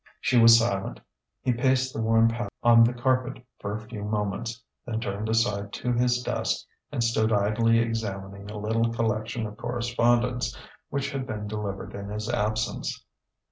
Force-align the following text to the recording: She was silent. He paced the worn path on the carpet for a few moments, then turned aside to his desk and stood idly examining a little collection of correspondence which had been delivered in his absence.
She 0.19 0.35
was 0.39 0.57
silent. 0.57 0.99
He 1.43 1.53
paced 1.53 1.93
the 1.93 2.01
worn 2.01 2.27
path 2.27 2.49
on 2.63 2.83
the 2.83 2.91
carpet 2.91 3.45
for 3.59 3.75
a 3.75 3.87
few 3.87 4.03
moments, 4.03 4.63
then 4.83 4.99
turned 4.99 5.29
aside 5.29 5.71
to 5.73 5.93
his 5.93 6.23
desk 6.23 6.65
and 6.91 7.03
stood 7.03 7.31
idly 7.31 7.77
examining 7.77 8.49
a 8.49 8.57
little 8.57 8.91
collection 8.91 9.45
of 9.45 9.57
correspondence 9.57 10.57
which 10.89 11.11
had 11.11 11.27
been 11.27 11.45
delivered 11.45 11.93
in 11.93 12.09
his 12.09 12.27
absence. 12.31 13.05